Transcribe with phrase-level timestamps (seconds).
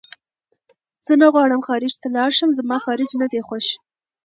[1.05, 3.65] زه نه غواړم خارج ته لاړ شم زما خارج نه دی خوښ